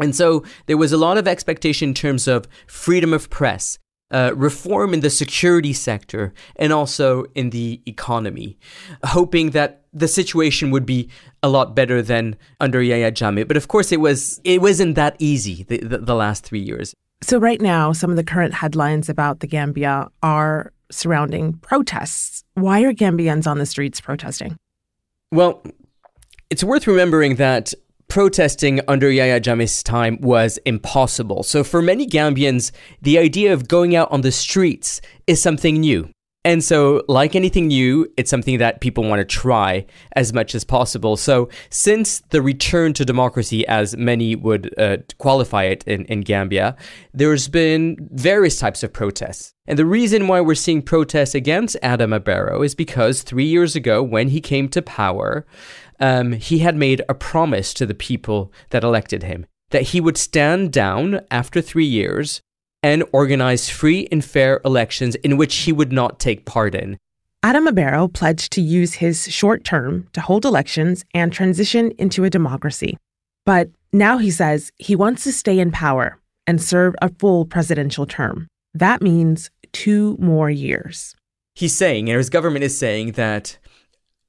And 0.00 0.14
so 0.14 0.44
there 0.66 0.76
was 0.76 0.92
a 0.92 0.98
lot 0.98 1.18
of 1.18 1.26
expectation 1.26 1.90
in 1.90 1.94
terms 1.94 2.28
of 2.28 2.46
freedom 2.66 3.12
of 3.12 3.30
press, 3.30 3.78
uh, 4.14 4.32
reform 4.36 4.94
in 4.94 5.00
the 5.00 5.10
security 5.10 5.72
sector, 5.72 6.32
and 6.56 6.72
also 6.72 7.24
in 7.34 7.50
the 7.50 7.80
economy, 7.84 8.56
hoping 9.04 9.50
that 9.50 9.82
the 9.92 10.06
situation 10.06 10.70
would 10.70 10.86
be 10.86 11.08
a 11.42 11.48
lot 11.48 11.74
better 11.74 12.00
than 12.00 12.36
under 12.60 12.80
Yahya 12.80 13.10
Jammeh. 13.12 13.46
But 13.46 13.56
of 13.56 13.66
course, 13.68 13.90
it 13.90 14.00
was 14.00 14.40
it 14.44 14.60
wasn't 14.60 14.94
that 14.94 15.16
easy 15.18 15.64
the, 15.64 15.78
the, 15.78 15.98
the 15.98 16.14
last 16.14 16.44
three 16.44 16.60
years. 16.60 16.94
So 17.22 17.38
right 17.38 17.60
now, 17.60 17.92
some 17.92 18.10
of 18.10 18.16
the 18.16 18.24
current 18.24 18.54
headlines 18.54 19.08
about 19.08 19.40
the 19.40 19.46
Gambia 19.46 20.08
are 20.22 20.72
surrounding 20.90 21.54
protests. 21.54 22.44
Why 22.54 22.82
are 22.82 22.92
Gambians 22.92 23.46
on 23.46 23.58
the 23.58 23.66
streets 23.66 24.00
protesting? 24.00 24.56
Well, 25.32 25.62
it's 26.50 26.62
worth 26.62 26.86
remembering 26.86 27.36
that 27.36 27.74
protesting 28.14 28.80
under 28.86 29.10
Yahya 29.10 29.40
Jammeh's 29.40 29.82
time 29.82 30.16
was 30.20 30.56
impossible. 30.58 31.42
So 31.42 31.64
for 31.64 31.82
many 31.82 32.06
Gambians, 32.06 32.70
the 33.02 33.18
idea 33.18 33.52
of 33.52 33.66
going 33.66 33.96
out 33.96 34.08
on 34.12 34.20
the 34.20 34.30
streets 34.30 35.00
is 35.26 35.42
something 35.42 35.80
new. 35.80 36.08
And 36.44 36.62
so, 36.62 37.02
like 37.08 37.34
anything 37.34 37.68
new, 37.68 38.06
it's 38.18 38.30
something 38.30 38.58
that 38.58 38.82
people 38.82 39.02
want 39.02 39.18
to 39.18 39.24
try 39.24 39.86
as 40.14 40.34
much 40.34 40.54
as 40.54 40.62
possible. 40.62 41.16
So, 41.16 41.48
since 41.70 42.20
the 42.28 42.42
return 42.42 42.92
to 42.94 43.04
democracy, 43.04 43.66
as 43.66 43.96
many 43.96 44.36
would 44.36 44.78
uh, 44.78 44.98
qualify 45.16 45.64
it 45.64 45.84
in, 45.84 46.04
in 46.04 46.20
Gambia, 46.20 46.76
there's 47.14 47.48
been 47.48 47.96
various 48.12 48.58
types 48.58 48.82
of 48.82 48.92
protests. 48.92 49.54
And 49.66 49.78
the 49.78 49.86
reason 49.86 50.28
why 50.28 50.42
we're 50.42 50.54
seeing 50.54 50.82
protests 50.82 51.34
against 51.34 51.78
Adama 51.82 52.22
Barrow 52.22 52.62
is 52.62 52.74
because 52.74 53.22
three 53.22 53.46
years 53.46 53.74
ago, 53.74 54.02
when 54.02 54.28
he 54.28 54.42
came 54.42 54.68
to 54.68 54.82
power, 54.82 55.46
um, 56.00 56.32
he 56.32 56.58
had 56.58 56.76
made 56.76 57.02
a 57.08 57.14
promise 57.14 57.74
to 57.74 57.86
the 57.86 57.94
people 57.94 58.52
that 58.70 58.84
elected 58.84 59.22
him 59.22 59.46
that 59.70 59.82
he 59.82 60.00
would 60.00 60.16
stand 60.16 60.72
down 60.72 61.20
after 61.30 61.60
three 61.60 61.84
years 61.84 62.40
and 62.82 63.02
organize 63.12 63.68
free 63.68 64.06
and 64.12 64.24
fair 64.24 64.60
elections 64.64 65.14
in 65.16 65.36
which 65.36 65.54
he 65.56 65.72
would 65.72 65.92
not 65.92 66.20
take 66.20 66.44
part 66.44 66.74
in. 66.74 66.96
Adama 67.42 67.74
Barrow 67.74 68.06
pledged 68.08 68.52
to 68.52 68.60
use 68.60 68.94
his 68.94 69.24
short 69.32 69.64
term 69.64 70.06
to 70.12 70.20
hold 70.20 70.44
elections 70.44 71.04
and 71.12 71.32
transition 71.32 71.90
into 71.98 72.24
a 72.24 72.30
democracy. 72.30 72.96
But 73.44 73.70
now 73.92 74.18
he 74.18 74.30
says 74.30 74.70
he 74.78 74.94
wants 74.94 75.24
to 75.24 75.32
stay 75.32 75.58
in 75.58 75.70
power 75.70 76.18
and 76.46 76.62
serve 76.62 76.94
a 77.02 77.08
full 77.18 77.44
presidential 77.44 78.06
term. 78.06 78.46
That 78.74 79.02
means 79.02 79.50
two 79.72 80.16
more 80.20 80.50
years. 80.50 81.16
He's 81.54 81.74
saying, 81.74 82.08
and 82.08 82.16
his 82.16 82.30
government 82.30 82.64
is 82.64 82.76
saying, 82.76 83.12
that 83.12 83.58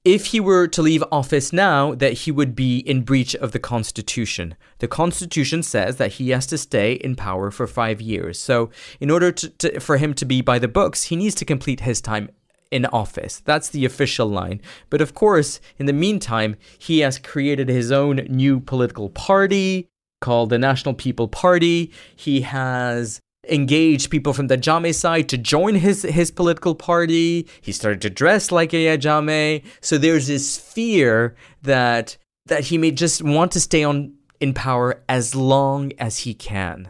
if 0.06 0.28
he 0.28 0.40
were 0.40 0.68
to 0.68 0.84
leave 0.84 1.04
office 1.12 1.52
now, 1.52 1.96
that 1.96 2.14
he 2.14 2.32
would 2.32 2.56
be 2.56 2.78
in 2.78 3.02
breach 3.02 3.36
of 3.36 3.52
the 3.52 3.60
Constitution. 3.60 4.56
The 4.78 4.88
Constitution 4.88 5.64
says 5.64 5.98
that 5.98 6.14
he 6.14 6.30
has 6.30 6.46
to 6.48 6.60
stay 6.60 6.94
in 6.94 7.16
power 7.16 7.50
for 7.50 7.66
five 7.66 8.00
years. 8.00 8.40
So, 8.40 8.70
in 9.00 9.10
order 9.10 9.32
to, 9.32 9.50
to, 9.50 9.80
for 9.80 9.98
him 9.98 10.14
to 10.14 10.26
be 10.26 10.42
by 10.42 10.60
the 10.60 10.68
books, 10.68 11.06
he 11.06 11.16
needs 11.16 11.34
to 11.36 11.46
complete 11.46 11.82
his 11.82 12.02
time 12.02 12.30
in 12.70 12.86
office. 12.88 13.42
That's 13.46 13.70
the 13.70 13.84
official 13.84 14.28
line. 14.28 14.62
But 14.92 15.02
of 15.02 15.16
course, 15.16 15.60
in 15.78 15.88
the 15.88 15.94
meantime, 15.94 16.56
he 16.78 17.00
has 17.00 17.18
created 17.18 17.68
his 17.68 17.92
own 17.92 18.18
new 18.30 18.60
political 18.60 19.10
party 19.10 19.90
called 20.22 20.50
the 20.50 20.60
National 20.60 20.94
People 20.94 21.28
Party. 21.28 21.92
He 22.16 22.42
has 22.42 23.20
engaged 23.50 24.10
people 24.10 24.34
from 24.34 24.48
the 24.48 24.58
Jammeh 24.58 24.94
side 24.94 25.30
to 25.30 25.38
join 25.38 25.76
his 25.76 26.04
his 26.04 26.32
political 26.32 26.76
party. 26.76 27.48
He 27.62 27.72
started 27.72 28.02
to 28.02 28.10
dress 28.10 28.52
like 28.52 28.74
a 28.74 28.98
Jammeh. 28.98 29.64
So 29.82 29.98
there's 29.98 30.28
this 30.28 30.58
fear 30.58 31.36
that 31.64 32.18
that 32.46 32.66
he 32.66 32.78
may 32.78 32.92
just 32.92 33.22
want 33.22 33.52
to 33.54 33.60
stay 33.60 33.84
on 33.84 34.14
in 34.40 34.54
power 34.54 35.04
as 35.10 35.36
long 35.36 35.92
as 35.98 36.20
he 36.20 36.34
can. 36.34 36.90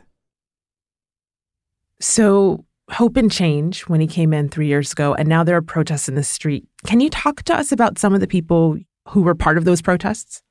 So 2.00 2.66
hope 2.92 3.18
and 3.18 3.32
change 3.32 3.84
when 3.84 4.02
he 4.02 4.08
came 4.08 4.34
in 4.34 4.50
three 4.50 4.68
years 4.68 4.92
ago, 4.92 5.14
and 5.14 5.28
now 5.28 5.44
there 5.44 5.58
are 5.58 5.62
protests 5.62 6.10
in 6.10 6.16
the 6.16 6.24
street. 6.24 6.68
Can 6.86 7.00
you 7.00 7.10
talk 7.10 7.44
to 7.44 7.56
us 7.56 7.72
about 7.72 7.98
some 7.98 8.14
of 8.14 8.20
the 8.20 8.28
people 8.28 8.78
who 9.10 9.22
were 9.22 9.36
part 9.36 9.58
of 9.58 9.66
those 9.66 9.82
protests? 9.82 10.42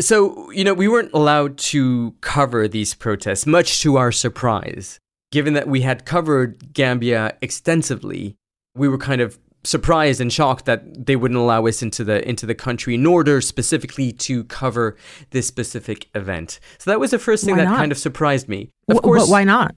So, 0.00 0.50
you 0.50 0.64
know, 0.64 0.74
we 0.74 0.88
weren't 0.88 1.12
allowed 1.14 1.58
to 1.58 2.14
cover 2.20 2.68
these 2.68 2.94
protests, 2.94 3.46
much 3.46 3.80
to 3.82 3.96
our 3.96 4.12
surprise. 4.12 4.98
Given 5.32 5.54
that 5.54 5.68
we 5.68 5.80
had 5.82 6.04
covered 6.04 6.72
Gambia 6.72 7.36
extensively, 7.42 8.36
we 8.74 8.88
were 8.88 8.98
kind 8.98 9.20
of 9.20 9.38
surprised 9.64 10.20
and 10.20 10.32
shocked 10.32 10.64
that 10.66 11.06
they 11.06 11.16
wouldn't 11.16 11.38
allow 11.40 11.66
us 11.66 11.82
into 11.82 12.04
the 12.04 12.26
into 12.28 12.46
the 12.46 12.54
country 12.54 12.94
in 12.94 13.04
order 13.04 13.40
specifically 13.40 14.12
to 14.12 14.44
cover 14.44 14.96
this 15.30 15.48
specific 15.48 16.08
event. 16.14 16.60
So 16.78 16.90
that 16.90 17.00
was 17.00 17.10
the 17.10 17.18
first 17.18 17.44
thing 17.44 17.56
Why 17.56 17.64
that 17.64 17.70
not? 17.70 17.78
kind 17.78 17.90
of 17.90 17.98
surprised 17.98 18.48
me. 18.48 18.70
Of 18.88 18.98
Wh- 18.98 19.02
course, 19.02 19.22
but 19.24 19.30
why 19.30 19.42
not? 19.44 19.74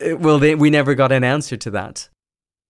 uh, 0.00 0.16
Well, 0.16 0.38
they, 0.38 0.54
we 0.54 0.70
never 0.70 0.94
got 0.94 1.10
an 1.10 1.24
answer 1.24 1.56
to 1.56 1.70
that. 1.72 2.08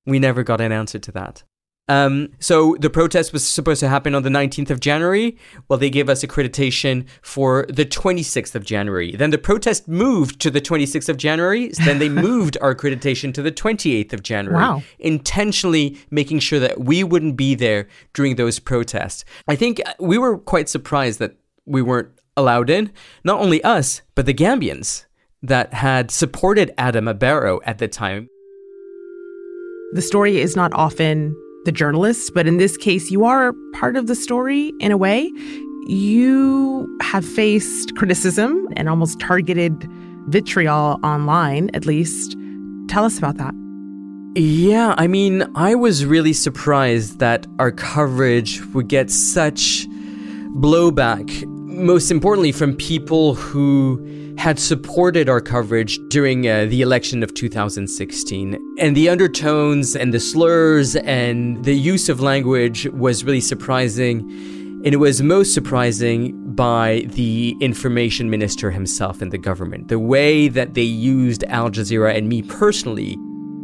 We 0.07 0.19
never 0.19 0.43
got 0.43 0.61
an 0.63 0.73
answer 0.73 0.99
to 0.99 1.13
that. 1.13 1.43
Um, 1.89 2.29
so 2.39 2.77
the 2.79 2.89
protest 2.89 3.33
was 3.33 3.47
supposed 3.47 3.81
to 3.81 3.89
happen 3.89 4.15
on 4.15 4.23
the 4.23 4.29
19th 4.31 4.71
of 4.71 4.79
January. 4.81 5.37
Well, 5.69 5.79
they 5.79 5.91
gave 5.91 6.09
us 6.09 6.23
accreditation 6.23 7.07
for 7.23 7.67
the 7.69 7.85
26th 7.85 8.55
of 8.55 8.65
January. 8.65 9.17
Then 9.17 9.31
the 9.31 9.39
protest 9.39 9.89
moved 9.89 10.41
to 10.43 10.51
the 10.51 10.61
26th 10.61 11.09
of 11.09 11.17
January. 11.17 11.73
Then 11.85 11.99
they 11.99 12.09
moved 12.29 12.57
our 12.63 12.75
accreditation 12.75 13.35
to 13.35 13.43
the 13.43 13.51
28th 13.53 14.13
of 14.13 14.23
January, 14.23 14.63
Wow. 14.63 14.83
intentionally 15.01 15.99
making 16.11 16.39
sure 16.39 16.61
that 16.61 16.81
we 16.81 17.03
wouldn't 17.03 17.37
be 17.37 17.55
there 17.57 17.89
during 18.15 18.37
those 18.37 18.59
protests. 18.61 19.25
I 19.49 19.57
think 19.57 19.83
uh, 19.85 19.93
we 19.99 20.19
were 20.19 20.39
quite 20.39 20.69
surprised 20.69 21.19
that 21.19 21.35
we 21.67 21.83
weren't 21.83 22.11
allowed 22.37 22.71
in. 22.71 22.93
Not 23.25 23.41
only 23.41 23.63
us, 23.65 24.03
but 24.15 24.25
the 24.27 24.35
Gambians 24.35 25.05
that 25.43 25.75
had 25.75 26.13
supported 26.13 26.73
Adama 26.79 27.19
Barrow 27.19 27.61
at 27.65 27.79
the 27.79 27.89
time. 27.89 28.29
The 29.95 30.01
story 30.03 30.39
is 30.39 30.55
not 30.57 30.73
often 30.73 31.37
the 31.65 31.73
journalist, 31.73 32.33
but 32.35 32.47
in 32.47 32.57
this 32.57 32.77
case, 32.77 33.11
you 33.11 33.25
are 33.25 33.53
part 33.73 33.97
of 33.97 34.07
the 34.07 34.15
story 34.15 34.73
in 34.81 34.93
a 34.93 34.97
way. 34.97 35.31
You 35.87 36.89
have 37.03 37.25
faced 37.25 37.97
criticism 37.97 38.69
and 38.77 38.89
almost 38.89 39.19
targeted 39.21 39.89
vitriol 40.29 40.99
online, 41.03 41.71
at 41.75 41.87
least. 41.87 42.37
Tell 42.89 43.05
us 43.05 43.19
about 43.19 43.37
that. 43.39 43.55
Yeah, 44.35 44.95
I 44.97 45.09
mean, 45.09 45.45
I 45.55 45.75
was 45.75 46.07
really 46.07 46.33
surprised 46.33 47.19
that 47.19 47.47
our 47.59 47.71
coverage 47.71 48.65
would 48.75 48.89
get 48.89 49.11
such 49.11 49.87
blowback, 50.57 51.45
most 51.47 52.11
importantly 52.11 52.53
from 52.53 52.75
people 52.77 53.35
who 53.35 53.99
had 54.39 54.59
supported 54.59 55.29
our 55.29 55.41
coverage 55.41 55.99
during 56.09 56.49
uh, 56.49 56.67
the 56.67 56.83
election 56.83 57.23
of 57.23 57.33
2016. 57.35 58.77
And 58.79 58.97
the 58.97 59.09
undertones 59.09 59.95
and 59.95 60.13
the 60.13 60.21
slurs 60.21 60.97
and 60.97 61.65
the 61.65 61.75
use 61.75 62.09
of 62.09 62.21
language 62.21 62.87
was 62.89 63.25
really 63.25 63.41
surprising. 63.41 64.21
And 64.85 64.89
it 64.89 64.99
was 64.99 65.23
most 65.23 65.55
surprising 65.55 66.55
by 66.55 67.05
the 67.09 67.57
information 67.61 68.31
minister 68.31 68.71
himself 68.71 69.23
in 69.23 69.29
the 69.29 69.39
government. 69.39 69.89
The 69.89 69.99
way 69.99 70.49
that 70.49 70.75
they 70.75 70.83
used 70.83 71.45
Al 71.45 71.71
Jazeera 71.71 72.17
and 72.17 72.29
me 72.29 72.43
personally 72.43 73.17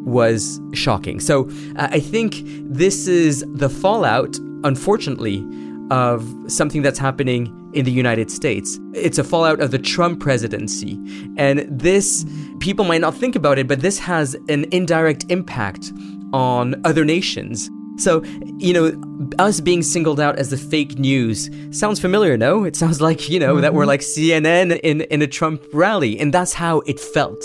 was 0.05 0.61
shocking. 0.75 1.21
So 1.21 1.51
uh, 1.77 1.89
I 1.91 2.01
think 2.01 2.43
this 2.45 3.09
is 3.09 3.45
the 3.53 3.69
fallout, 3.69 4.39
unfortunately, 4.65 5.45
of 5.91 6.27
something 6.47 6.83
that's 6.83 6.99
happening 6.99 7.53
in 7.73 7.85
the 7.85 7.93
United 7.93 8.31
States. 8.31 8.79
It's 8.95 9.19
a 9.19 9.25
fallout 9.25 9.61
of 9.61 9.71
the 9.71 9.79
Trump 9.79 10.21
presidency. 10.21 10.99
And 11.37 11.67
this, 11.69 12.25
people 12.61 12.85
might 12.85 13.01
not 13.01 13.15
think 13.15 13.37
about 13.37 13.59
it, 13.59 13.69
but 13.69 13.81
this 13.81 13.99
has 13.99 14.35
an 14.49 14.67
indirect 14.73 15.27
impact 15.29 15.93
on 16.33 16.81
other 16.85 17.05
nations. 17.05 17.71
So, 17.99 18.23
you 18.59 18.73
know, 18.73 19.29
us 19.39 19.61
being 19.61 19.83
singled 19.83 20.21
out 20.21 20.39
as 20.39 20.51
the 20.51 20.57
fake 20.57 20.99
news 20.99 21.51
sounds 21.71 21.99
familiar, 21.99 22.37
no? 22.37 22.65
It 22.65 22.77
sounds 22.77 23.01
like, 23.01 23.29
you 23.29 23.41
know, 23.41 23.61
that 23.61 23.75
we're 23.75 23.83
mm-hmm. 23.83 23.89
like 23.89 24.01
CNN 24.01 24.79
in, 24.83 25.01
in 25.03 25.21
a 25.21 25.27
Trump 25.27 25.63
rally. 25.73 26.19
And 26.19 26.33
that's 26.33 26.53
how 26.53 26.81
it 26.81 27.01
felt, 27.01 27.43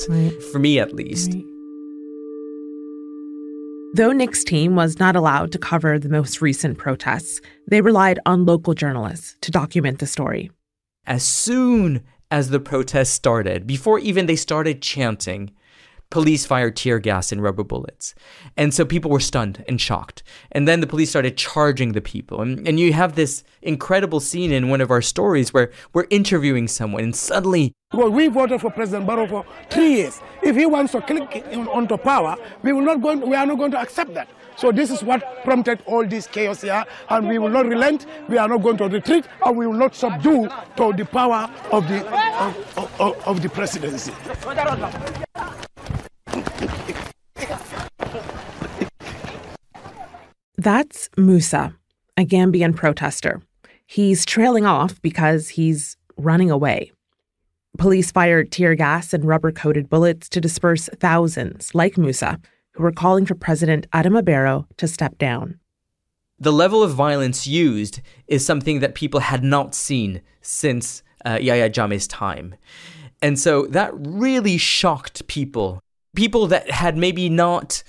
for 0.52 0.60
me 0.60 0.80
at 0.80 0.94
least. 0.94 1.36
Though 3.96 4.12
Nick's 4.12 4.44
team 4.44 4.76
was 4.76 4.98
not 4.98 5.16
allowed 5.16 5.52
to 5.52 5.60
cover 5.60 6.00
the 6.00 6.10
most 6.10 6.42
recent 6.42 6.80
protests, 6.80 7.40
they 7.68 7.80
relied 7.80 8.20
on 8.26 8.44
local 8.44 8.74
journalists 8.74 9.38
to 9.42 9.52
document 9.52 10.00
the 10.00 10.08
story. 10.08 10.50
As 11.06 11.24
soon 11.24 12.02
as 12.32 12.50
the 12.50 12.60
protests 12.60 13.12
started, 13.12 13.68
before 13.68 14.00
even 14.00 14.26
they 14.26 14.36
started 14.36 14.82
chanting, 14.82 15.52
police 16.14 16.46
fired 16.46 16.76
tear 16.76 17.00
gas 17.00 17.32
and 17.32 17.42
rubber 17.42 17.64
bullets. 17.64 18.14
And 18.56 18.72
so 18.72 18.86
people 18.86 19.10
were 19.10 19.20
stunned 19.20 19.66
and 19.68 19.82
shocked. 19.82 20.22
And 20.52 20.68
then 20.68 20.80
the 20.80 20.86
police 20.86 21.10
started 21.10 21.38
charging 21.38 21.94
the 21.94 22.02
people. 22.02 22.40
And, 22.40 22.68
and 22.68 22.80
you 22.80 22.94
have 22.94 23.16
this 23.16 23.44
incredible 23.64 24.20
scene 24.20 24.52
in 24.52 24.70
one 24.70 24.80
of 24.80 24.92
our 24.92 25.02
stories 25.02 25.56
where 25.56 25.72
we're 25.92 26.06
interviewing 26.12 26.68
someone 26.68 27.04
and 27.04 27.16
suddenly. 27.16 27.74
Well, 27.94 28.12
we 28.12 28.28
voted 28.28 28.62
for 28.62 28.70
President 28.70 29.08
Barrow 29.08 29.28
for 29.28 29.44
three 29.72 29.94
years. 29.96 30.22
If 30.44 30.56
he 30.56 30.68
wants 30.68 30.92
to 30.92 31.02
click 31.02 31.48
onto 31.52 31.98
power, 31.98 32.36
we, 32.62 32.74
will 32.74 32.86
not 32.86 33.02
going, 33.02 33.28
we 33.28 33.36
are 33.36 33.48
not 33.48 33.58
going 33.58 33.72
to 33.72 33.80
accept 33.80 34.14
that. 34.14 34.28
So 34.56 34.72
this 34.72 34.92
is 34.92 35.02
what 35.02 35.44
prompted 35.44 35.82
all 35.88 36.06
this 36.06 36.28
chaos 36.28 36.62
here, 36.62 36.86
and 37.10 37.28
we 37.28 37.40
will 37.40 37.50
not 37.50 37.66
relent. 37.66 38.06
We 38.30 38.38
are 38.38 38.48
not 38.48 38.62
going 38.62 38.78
to 38.78 38.88
retreat, 38.88 39.26
and 39.44 39.58
we 39.58 39.66
will 39.66 39.74
not 39.74 39.96
subdue 39.96 40.48
to 40.78 40.94
the 40.94 41.06
power 41.06 41.50
of 41.72 41.88
the 41.88 42.06
of, 42.40 43.02
of, 43.02 43.28
of 43.28 43.42
the 43.42 43.50
presidency. 43.50 44.14
That's 50.58 51.10
Musa, 51.18 51.76
a 52.16 52.26
Gambian 52.26 52.74
protester. 52.74 53.42
He's 53.86 54.26
trailing 54.26 54.66
off 54.66 55.02
because 55.02 55.50
he's 55.50 55.98
running 56.16 56.50
away. 56.50 56.94
Police 57.78 58.12
fired 58.12 58.50
tear 58.50 58.74
gas 58.76 59.14
and 59.14 59.26
rubber 59.26 59.52
coated 59.52 59.90
bullets 59.90 60.30
to 60.30 60.40
disperse 60.40 60.88
thousands, 61.00 61.76
like 61.76 61.98
Musa, 61.98 62.40
who 62.72 62.84
were 62.84 62.94
calling 62.94 63.26
for 63.26 63.36
President 63.36 63.90
Adama 63.92 64.24
Barrow 64.24 64.66
to 64.78 64.88
step 64.88 65.18
down. 65.18 65.60
The 66.40 66.54
level 66.54 66.82
of 66.82 66.92
violence 66.94 67.46
used 67.46 68.00
is 68.28 68.46
something 68.46 68.80
that 68.80 68.96
people 68.96 69.20
had 69.20 69.44
not 69.44 69.76
seen 69.76 70.22
since 70.42 71.04
uh, 71.26 71.40
Yahya 71.42 71.70
Jammeh's 71.70 72.08
time. 72.08 72.56
And 73.22 73.38
so 73.38 73.66
that 73.68 73.92
really 73.96 74.58
shocked 74.58 75.28
people. 75.28 75.83
People 76.16 76.48
that 76.48 76.70
had 76.70 76.98
maybe 76.98 77.30
not 77.30 77.84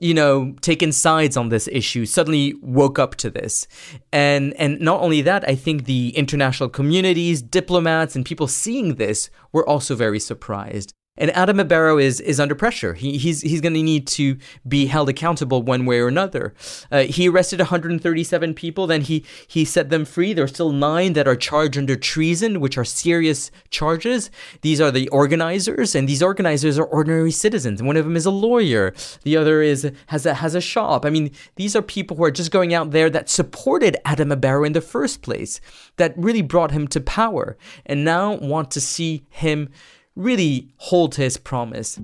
you 0.00 0.14
know, 0.14 0.54
taken 0.62 0.90
sides 0.92 1.36
on 1.36 1.50
this 1.50 1.68
issue 1.68 2.06
suddenly 2.06 2.54
woke 2.62 2.98
up 2.98 3.14
to 3.16 3.30
this. 3.30 3.68
And 4.12 4.54
and 4.54 4.80
not 4.80 5.02
only 5.02 5.20
that, 5.22 5.46
I 5.46 5.54
think 5.54 5.84
the 5.84 6.16
international 6.16 6.70
communities, 6.70 7.42
diplomats 7.42 8.16
and 8.16 8.24
people 8.24 8.48
seeing 8.48 8.94
this 8.94 9.30
were 9.52 9.68
also 9.68 9.94
very 9.94 10.18
surprised. 10.18 10.94
And 11.20 11.30
Adama 11.32 11.68
Barrow 11.68 11.98
is 11.98 12.18
is 12.20 12.40
under 12.40 12.54
pressure. 12.54 12.94
He, 12.94 13.18
he's 13.18 13.42
he's 13.42 13.60
going 13.60 13.74
to 13.74 13.82
need 13.82 14.06
to 14.08 14.38
be 14.66 14.86
held 14.86 15.10
accountable 15.10 15.62
one 15.62 15.84
way 15.84 16.00
or 16.00 16.08
another. 16.08 16.54
Uh, 16.90 17.02
he 17.02 17.28
arrested 17.28 17.58
137 17.58 18.54
people, 18.54 18.86
then 18.86 19.02
he 19.02 19.24
he 19.46 19.66
set 19.66 19.90
them 19.90 20.06
free. 20.06 20.32
There 20.32 20.44
are 20.44 20.48
still 20.48 20.72
nine 20.72 21.12
that 21.12 21.28
are 21.28 21.36
charged 21.36 21.76
under 21.76 21.94
treason, 21.94 22.58
which 22.58 22.78
are 22.78 22.86
serious 22.86 23.50
charges. 23.68 24.30
These 24.62 24.80
are 24.80 24.90
the 24.90 25.08
organizers, 25.08 25.94
and 25.94 26.08
these 26.08 26.22
organizers 26.22 26.78
are 26.78 26.86
ordinary 26.86 27.32
citizens. 27.32 27.82
One 27.82 27.98
of 27.98 28.06
them 28.06 28.16
is 28.16 28.24
a 28.24 28.30
lawyer. 28.30 28.94
The 29.22 29.36
other 29.36 29.60
is 29.60 29.92
has 30.06 30.24
a 30.24 30.34
has 30.34 30.54
a 30.54 30.60
shop. 30.60 31.04
I 31.04 31.10
mean, 31.10 31.30
these 31.56 31.76
are 31.76 31.82
people 31.82 32.16
who 32.16 32.24
are 32.24 32.30
just 32.30 32.50
going 32.50 32.72
out 32.72 32.92
there 32.92 33.10
that 33.10 33.28
supported 33.28 33.98
Adama 34.06 34.40
Barrow 34.40 34.64
in 34.64 34.72
the 34.72 34.80
first 34.80 35.20
place, 35.20 35.60
that 35.98 36.16
really 36.16 36.42
brought 36.42 36.70
him 36.70 36.88
to 36.88 37.00
power, 37.00 37.58
and 37.84 38.06
now 38.06 38.36
want 38.36 38.70
to 38.70 38.80
see 38.80 39.26
him 39.28 39.68
really 40.16 40.68
hold 40.76 41.12
to 41.12 41.22
his 41.22 41.36
promise. 41.36 42.00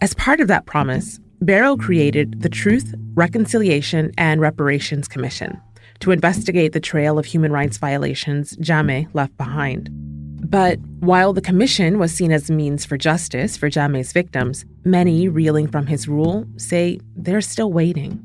As 0.00 0.14
part 0.14 0.40
of 0.40 0.48
that 0.48 0.66
promise, 0.66 1.20
Barrow 1.40 1.76
created 1.76 2.42
the 2.42 2.48
Truth, 2.48 2.94
Reconciliation, 3.14 4.12
and 4.16 4.40
Reparations 4.40 5.08
Commission 5.08 5.60
to 6.00 6.10
investigate 6.10 6.72
the 6.72 6.80
trail 6.80 7.18
of 7.18 7.24
human 7.24 7.52
rights 7.52 7.78
violations 7.78 8.56
Jammeh 8.56 9.08
left 9.14 9.36
behind. 9.36 9.88
But 10.48 10.78
while 11.00 11.32
the 11.32 11.40
commission 11.40 11.98
was 11.98 12.12
seen 12.12 12.32
as 12.32 12.50
a 12.50 12.52
means 12.52 12.84
for 12.84 12.98
justice 12.98 13.56
for 13.56 13.70
Jammeh's 13.70 14.12
victims, 14.12 14.64
many 14.84 15.28
reeling 15.28 15.68
from 15.68 15.86
his 15.86 16.08
rule 16.08 16.44
say 16.56 17.00
they're 17.16 17.40
still 17.40 17.72
waiting. 17.72 18.24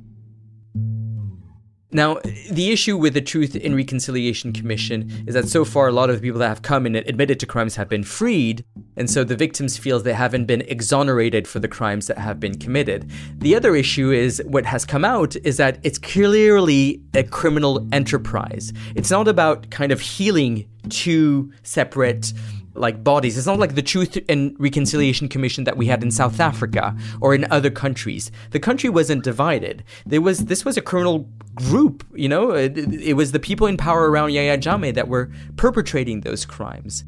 Now, 1.90 2.20
the 2.52 2.72
issue 2.72 2.98
with 2.98 3.14
the 3.14 3.22
Truth 3.22 3.56
and 3.56 3.74
Reconciliation 3.74 4.52
Commission 4.52 5.24
is 5.26 5.34
that 5.36 5.48
so 5.48 5.64
far 5.64 5.88
a 5.88 5.94
lot 5.94 6.10
of 6.10 6.18
the 6.18 6.22
people 6.22 6.40
that 6.40 6.50
have 6.50 6.62
come 6.62 6.86
and 6.86 6.98
admitted 6.98 7.40
to 7.40 7.46
crimes 7.46 7.78
have 7.78 7.88
been 7.88 8.04
freed, 8.04 8.66
and 8.98 9.10
so 9.10 9.24
the 9.24 9.38
victims 9.38 9.78
feel 9.78 9.98
they 10.00 10.12
haven't 10.12 10.48
been 10.48 10.62
exonerated 10.64 11.48
for 11.48 11.60
the 11.60 11.68
crimes 11.70 12.08
that 12.08 12.18
have 12.18 12.42
been 12.42 12.58
committed. 12.58 13.10
The 13.38 13.56
other 13.56 13.74
issue 13.74 14.12
is 14.12 14.44
what 14.46 14.66
has 14.66 14.84
come 14.84 15.06
out 15.06 15.38
is 15.38 15.56
that 15.58 15.80
it's 15.84 15.98
clearly 15.98 17.02
a 17.14 17.24
criminal 17.24 17.88
enterprise. 17.94 18.74
It's 18.96 19.12
not 19.12 19.30
about 19.30 19.70
kind 19.70 19.94
of 19.94 20.02
healing 20.02 20.68
two 20.90 21.54
separate 21.64 22.34
like 22.80 23.04
bodies. 23.04 23.38
It's 23.38 23.48
not 23.48 23.60
like 23.60 23.76
the 23.76 23.82
Truth 23.82 24.18
and 24.30 24.56
Reconciliation 24.60 25.28
Commission 25.28 25.64
that 25.66 25.78
we 25.78 25.88
had 25.88 26.04
in 26.04 26.12
South 26.12 26.40
Africa 26.40 26.96
or 27.22 27.34
in 27.34 27.46
other 27.52 27.70
countries. 27.70 28.32
The 28.52 28.60
country 28.60 28.90
wasn't 28.90 29.24
divided. 29.24 29.84
There 30.06 30.22
was 30.22 30.46
this 30.46 30.66
was 30.66 30.78
a 30.78 30.82
criminal 30.82 31.30
group, 31.56 32.06
you 32.14 32.30
know. 32.30 32.52
It, 32.52 32.78
it 32.78 33.14
was 33.14 33.32
the 33.32 33.40
people 33.40 33.68
in 33.68 33.78
power 33.78 34.10
around 34.10 34.32
Yahya 34.32 34.58
Jammeh 34.58 34.94
that 34.94 35.08
were 35.08 35.30
perpetrating 35.56 36.22
those 36.22 36.46
crimes. 36.46 37.04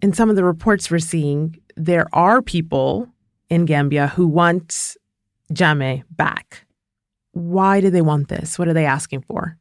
In 0.00 0.12
some 0.12 0.30
of 0.30 0.36
the 0.36 0.44
reports 0.44 0.90
we're 0.90 0.98
seeing, 0.98 1.56
there 1.76 2.06
are 2.12 2.42
people 2.42 3.08
in 3.48 3.66
Gambia 3.66 4.08
who 4.08 4.26
want 4.26 4.96
Jammeh 5.52 6.02
back. 6.10 6.66
Why 7.32 7.80
do 7.80 7.90
they 7.90 8.02
want 8.02 8.28
this? 8.28 8.58
What 8.58 8.68
are 8.68 8.74
they 8.74 8.86
asking 8.86 9.22
for? 9.22 9.58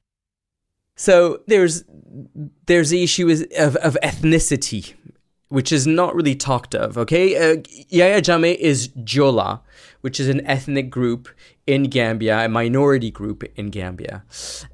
So 0.96 1.42
there's 1.48 1.84
there's 2.66 2.90
the 2.90 3.04
issue 3.04 3.30
of, 3.58 3.76
of 3.78 3.98
ethnicity, 4.04 4.94
which 5.50 5.72
is 5.72 5.86
not 5.88 6.16
really 6.16 6.36
talked 6.36 6.76
of. 6.76 6.98
Okay, 6.98 7.36
uh, 7.36 7.58
Yahya 7.90 8.22
Jammeh 8.22 8.56
is 8.56 8.90
Jola, 8.90 9.62
which 10.02 10.20
is 10.20 10.28
an 10.28 10.46
ethnic 10.46 10.90
group 10.90 11.30
in 11.68 11.84
Gambia, 11.84 12.46
a 12.46 12.50
minority 12.50 13.12
group 13.12 13.44
in 13.56 13.70
Gambia, 13.70 14.24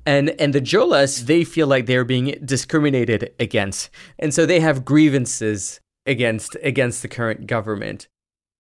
and 0.06 0.30
and 0.40 0.54
the 0.54 0.62
Jolas 0.62 1.26
they 1.26 1.44
feel 1.44 1.68
like 1.68 1.86
they're 1.86 2.06
being 2.06 2.38
discriminated 2.44 3.34
against, 3.40 3.90
and 4.20 4.34
so 4.34 4.46
they 4.46 4.60
have 4.60 4.86
grievances 4.86 5.80
against 6.06 6.56
against 6.64 7.02
the 7.02 7.08
current 7.08 7.48
government. 7.48 8.08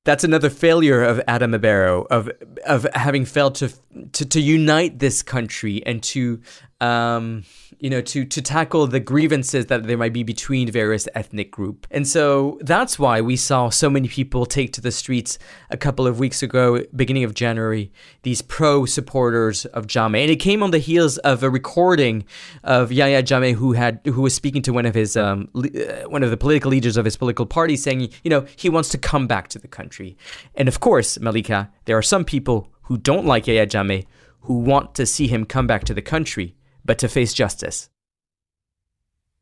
That's 0.05 0.23
another 0.23 0.49
failure 0.49 1.03
of 1.03 1.19
Adama 1.27 1.59
Barrow 1.59 2.07
of 2.09 2.29
of 2.65 2.87
having 2.93 3.25
failed 3.25 3.55
to 3.55 3.73
to, 4.13 4.25
to 4.25 4.39
unite 4.39 4.99
this 4.99 5.21
country 5.23 5.85
and 5.85 6.01
to 6.03 6.41
um, 6.79 7.43
you 7.79 7.89
know, 7.89 8.01
to 8.01 8.25
to 8.25 8.41
tackle 8.41 8.87
the 8.87 8.99
grievances 8.99 9.67
that 9.67 9.83
there 9.83 9.97
might 9.97 10.13
be 10.13 10.23
between 10.23 10.71
various 10.71 11.07
ethnic 11.13 11.51
group. 11.51 11.85
And 11.91 12.07
so 12.07 12.57
that's 12.61 12.97
why 12.97 13.21
we 13.21 13.35
saw 13.35 13.69
so 13.69 13.89
many 13.89 14.07
people 14.07 14.45
take 14.45 14.73
to 14.73 14.81
the 14.81 14.91
streets 14.91 15.37
a 15.69 15.77
couple 15.77 16.07
of 16.07 16.19
weeks 16.19 16.41
ago, 16.41 16.83
beginning 16.95 17.23
of 17.23 17.33
January, 17.33 17.91
these 18.23 18.41
pro 18.41 18.85
supporters 18.85 19.65
of 19.67 19.87
Jammeh. 19.87 20.21
And 20.21 20.31
it 20.31 20.37
came 20.37 20.63
on 20.63 20.71
the 20.71 20.79
heels 20.79 21.17
of 21.19 21.43
a 21.43 21.49
recording 21.49 22.25
of 22.63 22.91
Yahya 22.91 23.23
Jammeh 23.23 23.53
who 23.53 23.73
had 23.73 24.01
who 24.05 24.21
was 24.21 24.33
speaking 24.33 24.61
to 24.63 24.73
one 24.73 24.85
of 24.85 24.95
his 24.95 25.15
um, 25.15 25.49
uh, 25.55 26.09
one 26.09 26.23
of 26.23 26.31
the 26.31 26.37
political 26.37 26.71
leaders 26.71 26.97
of 26.97 27.05
his 27.05 27.15
political 27.15 27.45
party 27.45 27.77
saying, 27.77 28.09
you 28.23 28.29
know, 28.29 28.45
he 28.55 28.69
wants 28.69 28.89
to 28.89 28.97
come 28.97 29.27
back 29.27 29.47
to 29.49 29.59
the 29.59 29.67
country. 29.67 30.17
And 30.55 30.67
of 30.67 30.79
course, 30.79 31.19
Malika, 31.19 31.69
there 31.85 31.97
are 31.97 32.01
some 32.01 32.25
people 32.25 32.69
who 32.83 32.97
don't 32.97 33.25
like 33.25 33.47
Yahya 33.47 33.67
Jammeh 33.67 34.05
who 34.41 34.59
want 34.59 34.95
to 34.95 35.05
see 35.05 35.27
him 35.27 35.45
come 35.45 35.67
back 35.67 35.83
to 35.83 35.93
the 35.93 36.01
country 36.01 36.55
but 36.87 36.97
to 36.99 37.07
face 37.07 37.33
justice. 37.33 37.89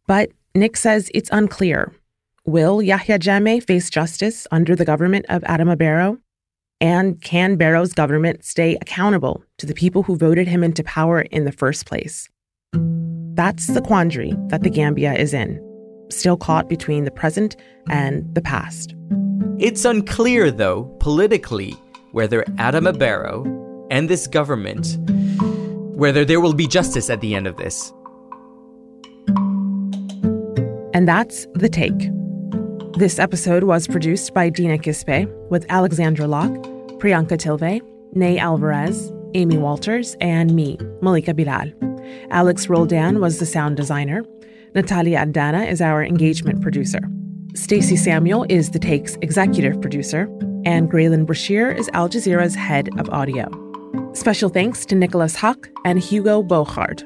But 0.08 0.32
Nick 0.54 0.76
says 0.76 1.10
it's 1.14 1.30
unclear. 1.32 1.94
Will 2.46 2.82
Yahya 2.82 3.20
Jammeh 3.20 3.64
face 3.64 3.90
justice 3.90 4.46
under 4.52 4.76
the 4.76 4.86
government 4.86 5.26
of 5.30 5.42
Adama 5.44 5.78
Barrow? 5.78 6.18
And 6.82 7.22
can 7.22 7.56
Barrow's 7.56 7.94
government 7.94 8.44
stay 8.44 8.76
accountable 8.82 9.44
to 9.60 9.66
the 9.66 9.74
people 9.74 10.04
who 10.04 10.18
voted 10.18 10.48
him 10.48 10.64
into 10.64 10.84
power 10.84 11.22
in 11.22 11.46
the 11.46 11.52
first 11.52 11.86
place? 11.86 12.28
That's 12.74 13.68
the 13.68 13.82
quandary 13.82 14.34
that 14.48 14.64
the 14.64 14.70
Gambia 14.70 15.14
is 15.14 15.34
in, 15.34 15.60
still 16.10 16.38
caught 16.38 16.68
between 16.68 17.06
the 17.06 17.12
present 17.12 17.56
and 17.90 18.34
the 18.36 18.42
past. 18.42 18.94
It's 19.58 19.86
unclear, 19.86 20.52
though, 20.52 20.84
politically, 21.00 21.72
whether 22.12 22.44
Adama 22.58 22.98
Barrow 22.98 23.44
and 23.90 24.10
this 24.10 24.28
government 24.28 24.98
whether 25.96 26.26
there 26.26 26.42
will 26.42 26.54
be 26.54 26.68
justice 26.68 27.10
at 27.10 27.22
the 27.22 27.34
end 27.36 27.48
of 27.48 27.58
this. 27.58 27.94
And 30.94 31.08
that's 31.08 31.48
The 31.54 31.70
Take. 31.70 32.10
This 32.98 33.20
episode 33.20 33.64
was 33.64 33.88
produced 33.88 34.34
by 34.34 34.50
Dina 34.50 34.78
Kesbeh 34.78 35.28
with 35.50 35.66
Alexandra 35.70 36.28
Locke, 36.28 36.54
Priyanka 37.00 37.38
Tilve, 37.38 37.82
Ney 38.14 38.38
Alvarez, 38.38 39.12
Amy 39.34 39.58
Walters, 39.58 40.16
and 40.22 40.56
me, 40.56 40.78
Malika 41.02 41.34
Bilal. 41.34 41.72
Alex 42.30 42.70
Roldan 42.70 43.20
was 43.20 43.40
the 43.40 43.46
sound 43.46 43.76
designer. 43.76 44.24
Natalia 44.74 45.20
Aldana 45.20 45.70
is 45.70 45.82
our 45.82 46.04
engagement 46.04 46.62
producer. 46.62 47.02
Stacey 47.56 47.96
Samuel 47.96 48.46
is 48.50 48.72
The 48.72 48.80
Take's 48.80 49.18
executive 49.22 49.82
producer, 49.82 50.24
and 50.66 50.90
Graelyn 50.90 51.26
Brashear 51.26 51.72
is 51.72 51.90
Al 51.94 52.10
Jazeera's 52.10 52.56
head 52.56 52.90
of 52.98 53.10
audio. 53.10 53.65
Special 54.16 54.50
thanks 54.50 54.86
to 54.86 54.96
Nicolas 54.96 55.36
Haque 55.36 55.70
and 55.84 56.00
Hugo 56.00 56.42
Bochard. 56.42 57.04